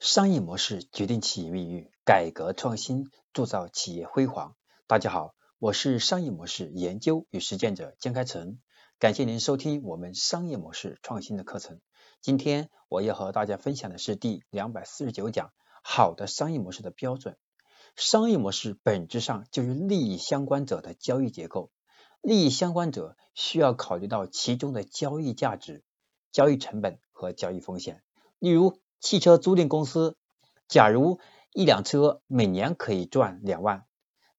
[0.00, 4.56] 商业模式决定企业命运，改革创新铸造企业辉煌。
[4.86, 8.58] 大家好，我是商业模式研究与实践者江开成，
[8.98, 11.82] 感谢您收听我们商业模式创新的课程。
[12.22, 17.36] 今天我要和大家分享的是第两百四十九讲：好的商业模式的标准。
[17.94, 21.70] 商业模式本质上就是利益相关者的交易结构，
[22.22, 25.84] 利益相关者需要考虑到其中的交易价值、
[26.32, 28.02] 交易成本和交易风险，
[28.38, 28.80] 例如。
[29.00, 30.14] 汽车租赁公司，
[30.68, 31.20] 假如
[31.54, 33.86] 一辆车每年可以赚两万，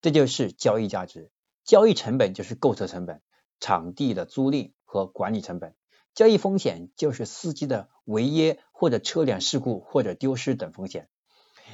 [0.01, 1.31] 这就是交易价值。
[1.63, 3.21] 交易成本就是购车成本、
[3.59, 5.75] 场地的租赁和管理成本。
[6.13, 11.09] 交易风险就是司机的违约或者车辆事故或者丢失等风险。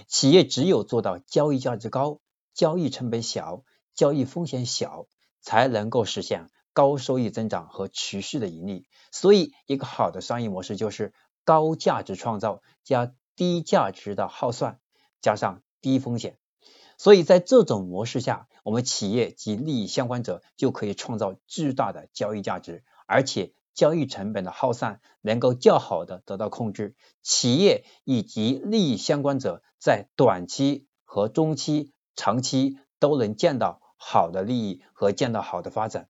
[0.08, 2.22] 企业只有做到交易价值高、
[2.54, 3.64] 交易成本小、
[3.96, 5.08] 交易风险小，
[5.42, 8.88] 才能够实现高收益增长和持续的盈利。
[9.12, 11.14] 所以，一个好的商业模式就是。
[11.48, 14.82] 高价值创造加低价值的耗算
[15.22, 16.38] 加上低风险，
[16.98, 36.10] 所以在这种模式下，我们企业及利益相关者就可以创造巨大的交易价值，而且交易成本的耗散能够较好的得到控制，企业以及利益相关者在短期和中期、长期都能见到好的利益和见到好的发展。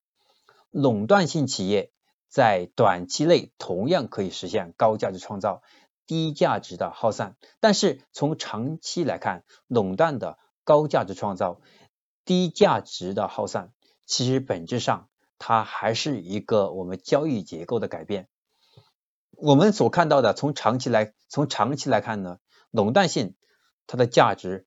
[0.71, 1.91] 垄断性企业。
[2.27, 5.61] 在短期内同样可以实现高价值创造、
[6.05, 11.61] 低价值的耗散，但是从长期来看，垄断的高价值创造、
[12.25, 13.71] 低价值的耗散，
[14.05, 18.27] 其实本质上它还是一个我们交易结构的改变。
[19.31, 22.39] 我们所看到的，从长期来从长期来看呢，
[22.71, 23.35] 垄断性
[23.85, 24.65] 它的价值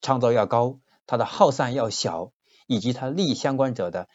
[0.00, 2.32] 创造要高，它的耗散要小，
[2.66, 4.08] 以及它利益相关者的。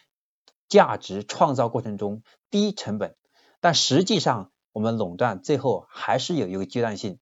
[0.70, 3.16] 价值创造过程中低成本，
[3.60, 7.20] 但实际上我们垄断最后还是有一个阶段性，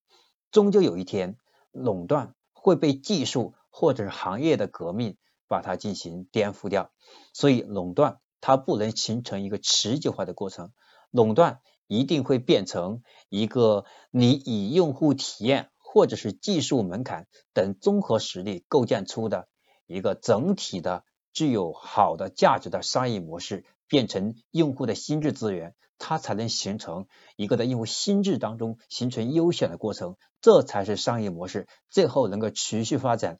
[0.52, 1.38] 终究有一天
[1.72, 6.92] 垄断会被技术或者是行业的革命把它进行颠覆掉，
[7.34, 10.74] 所以垄断它不能形成一个持久化的过程，
[11.10, 19.48] 垄断一定会变成一个你以用户体验或者是技术门槛等综合实力构建出的
[19.86, 21.06] 一个整体的。
[21.38, 27.06] 具有好的价值的商业模式变成用户的心智资源，它才能形成
[27.36, 33.40] 一个在用户心智当中形成优选的过程，这才是商业模式最后能够持续发展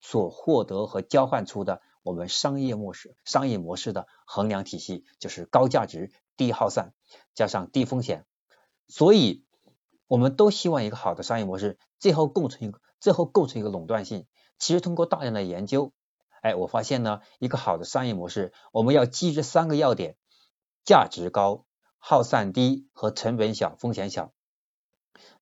[0.00, 6.94] 所获得和交换出的我们商业模式商业模式的衡量体系，就是高价值、低耗散
[7.32, 8.24] 加上低风险。
[8.88, 9.44] 所以，
[10.08, 14.26] 我们都希望一个好的商业模式最后构成一个最后构成一个垄断性。
[14.58, 15.92] 其实通过大量的研究。
[16.44, 20.16] 哎，我发现呢，一个好的商业模式，我们要记这三个要点：
[20.84, 21.64] 价值高、
[21.96, 24.30] 耗散低和成本小、风险小。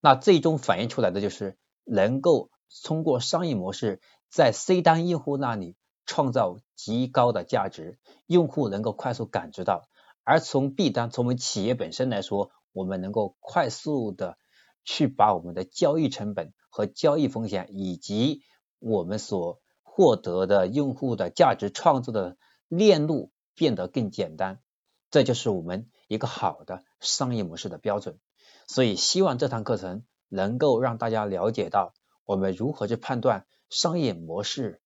[0.01, 2.51] 那最终反映出来的就是能够
[2.85, 5.75] 通过商业模式在 C 端用户那里
[6.07, 7.99] 创造极高的价值，
[8.29, 9.89] 用户能够快速感知到；
[10.23, 14.39] 而从 B 端，从我们企业本身来说，我们能够快速的
[14.84, 18.45] 去把我们的交易成本和交易风险以及
[18.79, 19.61] 我们所
[19.94, 24.62] 获得的用户的价值创造的链路变得更简单，
[25.10, 28.19] 这就是我们一个好的商业模式的标准。
[28.66, 31.92] 所以，希望这堂课程能够让大家了解到
[32.25, 34.80] 我们如何去判断商业模式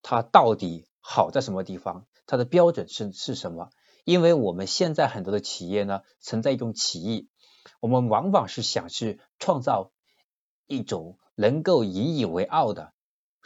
[0.00, 3.68] 它到底好在什么地方，它的标准是是什么。
[4.04, 7.28] 因为我们现在很多的企业呢存在一种歧义，
[7.80, 9.92] 我们往往是想去创造
[10.66, 12.94] 一种能够引以为傲的。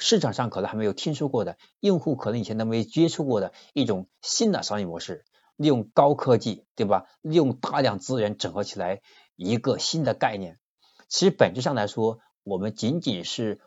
[0.02, 7.04] 市场上可能还没有听说过的，用户可能以前都没接触过的一种新的商业模式，利用高科技，对吧？
[7.20, 9.02] 利用大量资源整合起来
[9.36, 10.58] 一个新的概念。
[11.06, 13.60] 其实本质上来说，我们仅仅是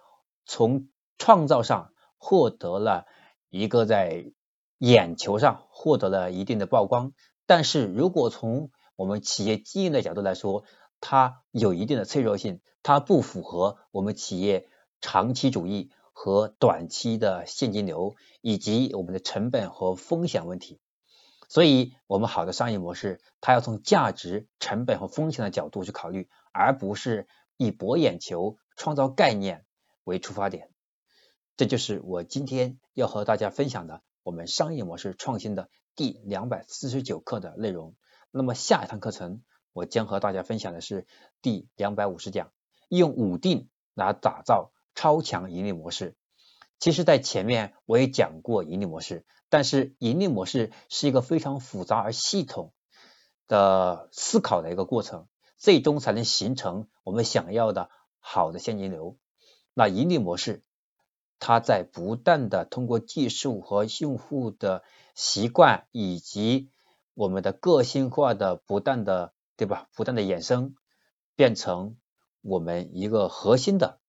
[0.48, 0.88] 从
[1.20, 3.06] 创造上获得了
[3.52, 4.34] 一个在
[4.80, 7.14] 眼球上获得了一定的曝光，
[7.46, 10.64] 但是如果从我们企业经营的角度来说，
[11.00, 14.68] 它有一定的脆弱性，它不符合我们企业
[15.00, 15.92] 长期主义。
[16.14, 20.80] 和短期的现金流，以及我们的成本和风险问题，
[21.50, 27.28] 所以，我们好的商业模式，它要从价值、成本和风险的角度去考虑，而不是
[27.58, 29.66] 以博眼球、创造概念
[30.04, 30.70] 为出发点。
[31.58, 37.96] 这就是我今天要和大家分享的我们商业模式创新的第两百四十九课的内容。
[38.32, 39.44] 那么，下一堂课程
[39.74, 41.06] 我将和大家分享的是
[41.42, 42.52] 第两百五十讲，
[42.88, 44.72] 用五定来打造。
[44.96, 46.16] 超强盈利模式，
[46.80, 52.74] 其实，在前面我也讲过盈利模式，但是盈利模式是一个非常复杂而系统
[53.48, 59.18] 的思考的一个过程，最终才能形成我们想要的好的现金流。
[59.74, 60.64] 那盈利模式，
[61.40, 64.84] 它在不断的通过技术和用户的
[65.16, 66.70] 习惯以及
[67.16, 69.88] 我们的个性化的不断的，对吧？
[69.96, 70.76] 不断的衍生，
[71.36, 71.98] 变成
[72.42, 74.00] 我们一个核心的，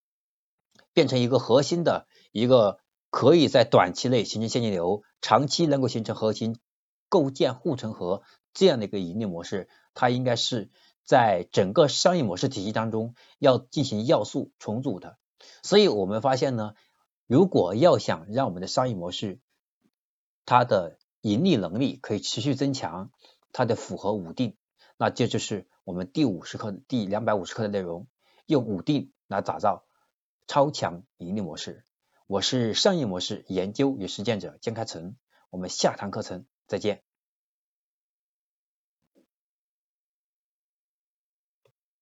[0.94, 2.78] 变成一个核心的一个
[3.10, 6.56] 可以在短期内形成现金流，长期能够形成核心，
[7.08, 8.22] 构建护城河
[8.54, 10.70] 这样的一个盈利模式，它应该是
[11.04, 15.18] 在整个商业模式体系当中要进行要素重组的。
[15.62, 16.74] 所以我们发现呢，
[17.26, 19.40] 如果要想让我们的商业模式
[20.46, 23.10] 它的盈利能力可以持续增强，
[23.52, 24.56] 它的符合五定，
[24.96, 28.06] 那这就是我们第五十课、第两百五十课的内容，
[28.46, 29.84] 用五定来打造
[30.46, 31.84] 超强盈利模式。
[32.26, 35.16] 我是商业模式研究与实践者江开成，
[35.50, 37.02] 我们下堂课程再见。